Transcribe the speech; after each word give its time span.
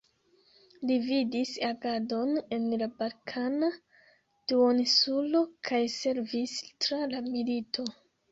Li 0.91 0.95
vidis 1.07 1.49
agadon 1.67 2.31
en 2.57 2.63
la 2.83 2.87
Balkana 3.01 3.69
duoninsulo, 4.53 5.41
kaj 5.69 5.83
servis 5.97 6.57
tra 6.87 7.03
la 7.15 7.21
milito. 7.27 7.87